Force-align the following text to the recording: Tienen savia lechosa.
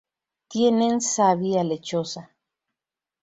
Tienen 0.53 0.99
savia 1.13 1.61
lechosa. 1.69 2.21